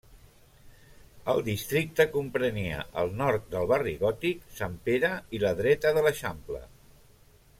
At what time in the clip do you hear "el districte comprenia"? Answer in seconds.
1.33-2.79